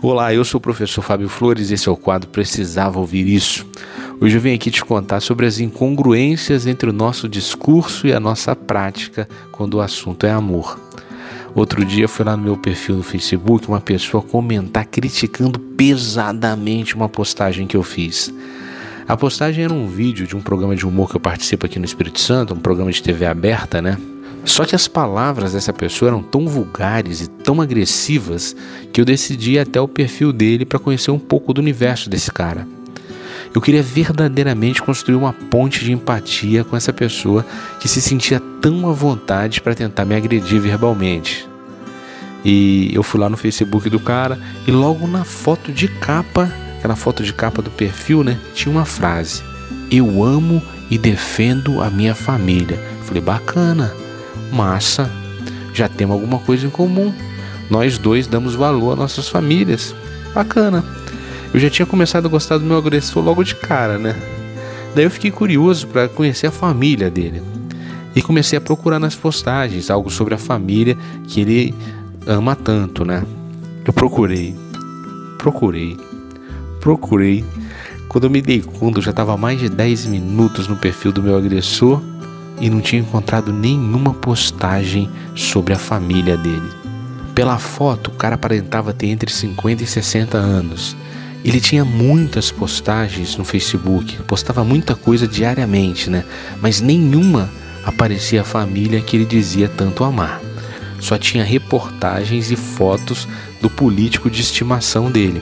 Olá, 0.00 0.32
eu 0.32 0.44
sou 0.44 0.58
o 0.58 0.60
professor 0.60 1.02
Fábio 1.02 1.28
Flores 1.28 1.70
e 1.70 1.74
esse 1.74 1.88
é 1.88 1.90
o 1.90 1.96
quadro 1.96 2.30
Precisava 2.30 3.00
Ouvir 3.00 3.26
Isso. 3.26 3.66
Hoje 4.20 4.36
eu 4.36 4.40
venho 4.40 4.54
aqui 4.54 4.70
te 4.70 4.84
contar 4.84 5.18
sobre 5.18 5.44
as 5.44 5.58
incongruências 5.58 6.68
entre 6.68 6.88
o 6.88 6.92
nosso 6.92 7.28
discurso 7.28 8.06
e 8.06 8.12
a 8.12 8.20
nossa 8.20 8.54
prática 8.54 9.28
quando 9.50 9.74
o 9.74 9.80
assunto 9.80 10.24
é 10.24 10.30
amor. 10.30 10.78
Outro 11.52 11.84
dia 11.84 12.06
fui 12.06 12.24
lá 12.24 12.36
no 12.36 12.44
meu 12.44 12.56
perfil 12.56 12.94
no 12.94 13.02
Facebook 13.02 13.66
uma 13.66 13.80
pessoa 13.80 14.22
comentar 14.22 14.86
criticando 14.86 15.58
pesadamente 15.58 16.94
uma 16.94 17.08
postagem 17.08 17.66
que 17.66 17.76
eu 17.76 17.82
fiz. 17.82 18.32
A 19.08 19.16
postagem 19.16 19.64
era 19.64 19.74
um 19.74 19.88
vídeo 19.88 20.28
de 20.28 20.36
um 20.36 20.40
programa 20.40 20.76
de 20.76 20.86
humor 20.86 21.10
que 21.10 21.16
eu 21.16 21.20
participo 21.20 21.66
aqui 21.66 21.80
no 21.80 21.84
Espírito 21.84 22.20
Santo, 22.20 22.54
um 22.54 22.60
programa 22.60 22.92
de 22.92 23.02
TV 23.02 23.26
aberta, 23.26 23.82
né? 23.82 23.98
Só 24.48 24.64
que 24.64 24.74
as 24.74 24.88
palavras 24.88 25.52
dessa 25.52 25.74
pessoa 25.74 26.08
eram 26.08 26.22
tão 26.22 26.48
vulgares 26.48 27.20
e 27.20 27.28
tão 27.28 27.60
agressivas 27.60 28.56
que 28.90 28.98
eu 28.98 29.04
decidi 29.04 29.52
ir 29.52 29.58
até 29.58 29.78
o 29.78 29.86
perfil 29.86 30.32
dele 30.32 30.64
para 30.64 30.78
conhecer 30.78 31.10
um 31.10 31.18
pouco 31.18 31.52
do 31.52 31.60
universo 31.60 32.08
desse 32.08 32.32
cara. 32.32 32.66
Eu 33.54 33.60
queria 33.60 33.82
verdadeiramente 33.82 34.82
construir 34.82 35.16
uma 35.16 35.34
ponte 35.34 35.84
de 35.84 35.92
empatia 35.92 36.64
com 36.64 36.74
essa 36.74 36.94
pessoa 36.94 37.44
que 37.78 37.86
se 37.86 38.00
sentia 38.00 38.40
tão 38.62 38.88
à 38.88 38.92
vontade 38.92 39.60
para 39.60 39.74
tentar 39.74 40.06
me 40.06 40.16
agredir 40.16 40.58
verbalmente. 40.58 41.46
E 42.42 42.90
eu 42.94 43.02
fui 43.02 43.20
lá 43.20 43.28
no 43.28 43.36
Facebook 43.36 43.90
do 43.90 44.00
cara 44.00 44.38
e 44.66 44.70
logo 44.70 45.06
na 45.06 45.24
foto 45.24 45.70
de 45.70 45.88
capa, 45.88 46.50
aquela 46.78 46.96
foto 46.96 47.22
de 47.22 47.34
capa 47.34 47.60
do 47.60 47.70
perfil, 47.70 48.24
né, 48.24 48.38
tinha 48.54 48.72
uma 48.72 48.86
frase: 48.86 49.42
Eu 49.90 50.24
amo 50.24 50.62
e 50.90 50.96
defendo 50.96 51.82
a 51.82 51.90
minha 51.90 52.14
família. 52.14 52.78
falei, 53.04 53.20
bacana. 53.20 54.07
Massa, 54.52 55.10
já 55.72 55.88
temos 55.88 56.14
alguma 56.14 56.38
coisa 56.38 56.66
em 56.66 56.70
comum. 56.70 57.12
Nós 57.70 57.98
dois 57.98 58.26
damos 58.26 58.54
valor 58.54 58.92
às 58.92 58.98
nossas 58.98 59.28
famílias. 59.28 59.94
Bacana. 60.34 60.84
Eu 61.52 61.60
já 61.60 61.70
tinha 61.70 61.86
começado 61.86 62.26
a 62.26 62.28
gostar 62.28 62.58
do 62.58 62.64
meu 62.64 62.76
agressor 62.76 63.22
logo 63.22 63.42
de 63.42 63.54
cara, 63.54 63.98
né? 63.98 64.14
Daí 64.94 65.04
eu 65.04 65.10
fiquei 65.10 65.30
curioso 65.30 65.86
para 65.86 66.08
conhecer 66.08 66.46
a 66.46 66.50
família 66.50 67.10
dele. 67.10 67.42
E 68.14 68.22
comecei 68.22 68.58
a 68.58 68.60
procurar 68.60 68.98
nas 68.98 69.14
postagens 69.14 69.90
algo 69.90 70.10
sobre 70.10 70.34
a 70.34 70.38
família 70.38 70.96
que 71.26 71.40
ele 71.40 71.74
ama 72.26 72.56
tanto, 72.56 73.04
né? 73.04 73.24
Eu 73.84 73.92
procurei, 73.92 74.54
procurei, 75.38 75.96
procurei. 76.80 77.44
Quando 78.08 78.24
eu 78.24 78.30
me 78.30 78.42
dei 78.42 78.60
conta, 78.60 78.98
eu 78.98 79.02
já 79.02 79.10
estava 79.10 79.36
mais 79.36 79.60
de 79.60 79.68
10 79.68 80.06
minutos 80.06 80.66
no 80.66 80.76
perfil 80.76 81.12
do 81.12 81.22
meu 81.22 81.36
agressor 81.36 82.02
e 82.60 82.68
não 82.68 82.80
tinha 82.80 83.00
encontrado 83.00 83.52
nenhuma 83.52 84.14
postagem 84.14 85.08
sobre 85.34 85.72
a 85.74 85.78
família 85.78 86.36
dele. 86.36 86.70
Pela 87.34 87.58
foto, 87.58 88.08
o 88.08 88.14
cara 88.14 88.34
aparentava 88.34 88.92
ter 88.92 89.06
entre 89.06 89.30
50 89.30 89.82
e 89.82 89.86
60 89.86 90.36
anos. 90.36 90.96
Ele 91.44 91.60
tinha 91.60 91.84
muitas 91.84 92.50
postagens 92.50 93.36
no 93.36 93.44
Facebook, 93.44 94.20
postava 94.24 94.64
muita 94.64 94.96
coisa 94.96 95.26
diariamente, 95.26 96.10
né? 96.10 96.24
Mas 96.60 96.80
nenhuma 96.80 97.48
aparecia 97.84 98.40
a 98.40 98.44
família 98.44 99.00
que 99.00 99.16
ele 99.16 99.24
dizia 99.24 99.68
tanto 99.68 100.02
amar. 100.02 100.40
Só 100.98 101.16
tinha 101.16 101.44
reportagens 101.44 102.50
e 102.50 102.56
fotos 102.56 103.28
do 103.62 103.70
político 103.70 104.28
de 104.28 104.40
estimação 104.40 105.10
dele. 105.10 105.40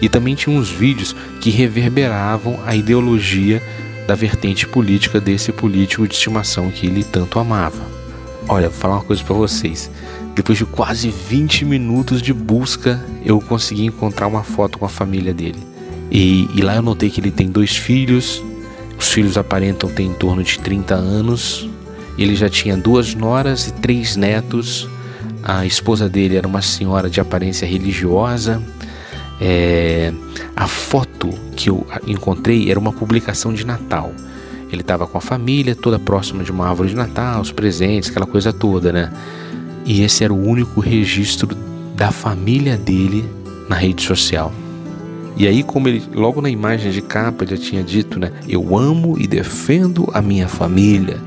E 0.00 0.08
também 0.08 0.34
tinha 0.34 0.58
uns 0.58 0.70
vídeos 0.70 1.14
que 1.40 1.50
reverberavam 1.50 2.58
a 2.66 2.74
ideologia 2.74 3.62
da 4.06 4.14
vertente 4.14 4.66
política 4.66 5.20
desse 5.20 5.52
político 5.52 6.06
de 6.06 6.14
estimação 6.14 6.70
que 6.70 6.86
ele 6.86 7.02
tanto 7.02 7.38
amava. 7.38 7.82
Olha, 8.48 8.68
vou 8.68 8.78
falar 8.78 8.96
uma 8.96 9.04
coisa 9.04 9.24
para 9.24 9.34
vocês. 9.34 9.90
Depois 10.34 10.58
de 10.58 10.66
quase 10.66 11.08
20 11.10 11.64
minutos 11.64 12.20
de 12.20 12.32
busca, 12.32 13.02
eu 13.24 13.40
consegui 13.40 13.86
encontrar 13.86 14.26
uma 14.26 14.42
foto 14.42 14.78
com 14.78 14.84
a 14.84 14.88
família 14.88 15.32
dele. 15.32 15.58
E, 16.10 16.48
e 16.54 16.60
lá 16.60 16.74
eu 16.74 16.82
notei 16.82 17.08
que 17.08 17.20
ele 17.20 17.30
tem 17.30 17.48
dois 17.48 17.76
filhos. 17.76 18.42
Os 18.98 19.10
filhos 19.10 19.38
aparentam 19.38 19.88
ter 19.88 20.02
em 20.02 20.12
torno 20.12 20.42
de 20.42 20.58
30 20.58 20.94
anos. 20.94 21.68
Ele 22.18 22.36
já 22.36 22.48
tinha 22.48 22.76
duas 22.76 23.14
noras 23.14 23.68
e 23.68 23.72
três 23.72 24.16
netos. 24.16 24.88
A 25.42 25.64
esposa 25.64 26.08
dele 26.08 26.36
era 26.36 26.46
uma 26.46 26.62
senhora 26.62 27.08
de 27.08 27.20
aparência 27.20 27.66
religiosa. 27.66 28.62
É, 29.40 30.12
a 30.54 30.66
foto 30.66 31.30
que 31.56 31.68
eu 31.68 31.86
encontrei 32.06 32.70
era 32.70 32.78
uma 32.78 32.92
publicação 32.92 33.52
de 33.52 33.66
Natal. 33.66 34.12
Ele 34.70 34.80
estava 34.80 35.06
com 35.06 35.18
a 35.18 35.20
família, 35.20 35.74
toda 35.74 35.98
próxima 35.98 36.42
de 36.42 36.50
uma 36.50 36.68
árvore 36.68 36.90
de 36.90 36.96
Natal, 36.96 37.40
os 37.40 37.52
presentes, 37.52 38.10
aquela 38.10 38.26
coisa 38.26 38.52
toda, 38.52 38.92
né? 38.92 39.12
E 39.84 40.02
esse 40.02 40.24
era 40.24 40.32
o 40.32 40.48
único 40.48 40.80
registro 40.80 41.48
da 41.94 42.10
família 42.10 42.76
dele 42.76 43.24
na 43.68 43.76
rede 43.76 44.02
social. 44.02 44.52
E 45.36 45.46
aí, 45.46 45.62
como 45.62 45.88
ele, 45.88 46.02
logo 46.12 46.40
na 46.40 46.48
imagem 46.48 46.92
de 46.92 47.02
capa, 47.02 47.44
já 47.44 47.56
tinha 47.56 47.82
dito, 47.82 48.18
né? 48.18 48.32
Eu 48.48 48.76
amo 48.76 49.16
e 49.18 49.26
defendo 49.26 50.08
a 50.12 50.22
minha 50.22 50.48
família. 50.48 51.18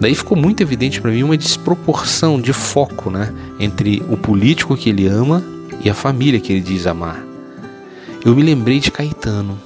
Daí 0.00 0.14
ficou 0.14 0.36
muito 0.36 0.62
evidente 0.62 1.00
para 1.00 1.10
mim 1.10 1.22
uma 1.22 1.36
desproporção 1.36 2.40
de 2.40 2.52
foco, 2.52 3.10
né? 3.10 3.32
Entre 3.58 4.02
o 4.08 4.16
político 4.16 4.76
que 4.76 4.90
ele 4.90 5.06
ama 5.06 5.42
e 5.84 5.88
a 5.88 5.94
família 5.94 6.38
que 6.38 6.52
ele 6.52 6.60
diz 6.60 6.86
amar 6.86 7.27
eu 8.24 8.34
me 8.34 8.42
lembrei 8.42 8.80
de 8.80 8.90
Caetano. 8.90 9.58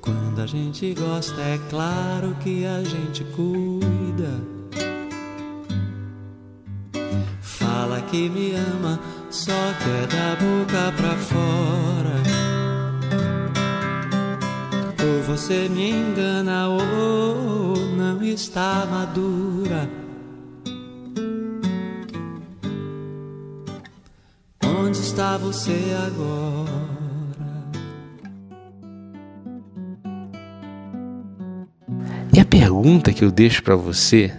Quando 0.00 0.40
a 0.40 0.46
gente 0.46 0.94
gosta, 0.94 1.40
é 1.40 1.58
claro 1.70 2.36
que 2.40 2.64
a 2.64 2.82
gente 2.82 3.24
cuida. 3.36 4.30
Fala 7.40 8.00
que 8.02 8.28
me 8.28 8.54
ama, 8.54 9.00
só 9.30 9.52
que 9.52 9.90
é 9.90 10.06
da 10.06 10.36
boca 10.36 10.92
pra 10.96 11.16
fora. 11.16 12.22
Ou 15.04 15.22
você 15.22 15.68
me 15.68 15.90
engana, 15.90 16.68
ou 16.68 17.76
não 17.96 18.22
está 18.22 18.86
madura. 18.90 19.88
Você 25.36 25.96
agora? 26.06 26.82
E 32.32 32.40
a 32.40 32.44
pergunta 32.44 33.12
que 33.12 33.24
eu 33.24 33.30
deixo 33.30 33.62
para 33.62 33.76
você 33.76 34.32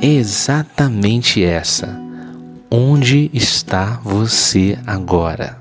é 0.00 0.06
exatamente 0.06 1.42
essa: 1.42 2.00
Onde 2.70 3.30
está 3.32 4.00
você 4.02 4.78
agora? 4.86 5.58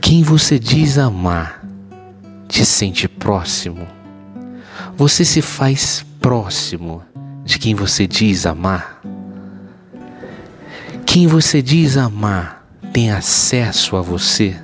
Quem 0.00 0.22
você 0.22 0.58
diz 0.58 0.98
amar 0.98 1.62
te 2.48 2.64
sente 2.64 3.08
próximo? 3.08 3.86
Você 4.96 5.24
se 5.24 5.42
faz 5.42 6.04
próximo 6.20 7.02
de 7.44 7.58
quem 7.58 7.74
você 7.74 8.06
diz 8.06 8.46
amar? 8.46 9.02
Quem 11.04 11.26
você 11.26 11.60
diz 11.60 11.96
amar 11.96 12.55
tem 12.96 13.10
acesso 13.10 13.94
a 13.94 14.00
você? 14.00 14.56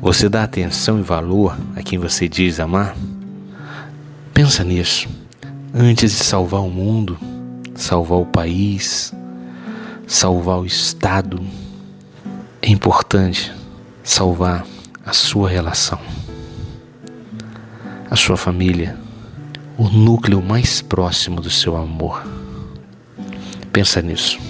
Você 0.00 0.28
dá 0.28 0.44
atenção 0.44 1.00
e 1.00 1.02
valor 1.02 1.58
a 1.74 1.82
quem 1.82 1.98
você 1.98 2.28
diz 2.28 2.60
amar? 2.60 2.94
Pensa 4.32 4.62
nisso. 4.62 5.08
Antes 5.74 6.12
de 6.12 6.22
salvar 6.22 6.60
o 6.60 6.70
mundo, 6.70 7.18
salvar 7.74 8.20
o 8.20 8.26
país, 8.26 9.12
salvar 10.06 10.60
o 10.60 10.64
Estado, 10.64 11.44
é 12.62 12.70
importante 12.70 13.52
salvar 14.04 14.64
a 15.04 15.12
sua 15.12 15.48
relação, 15.48 15.98
a 18.08 18.14
sua 18.14 18.36
família, 18.36 18.96
o 19.76 19.88
núcleo 19.88 20.40
mais 20.40 20.80
próximo 20.80 21.40
do 21.40 21.50
seu 21.50 21.76
amor. 21.76 22.22
Pensa 23.72 24.00
nisso. 24.00 24.49